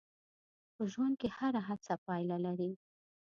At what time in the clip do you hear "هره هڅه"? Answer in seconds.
1.37-1.93